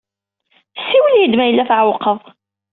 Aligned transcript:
Siwel-iyi-d 0.87 1.33
ma 1.35 1.45
yella 1.45 1.63
tɛewqeḍ. 1.69 2.19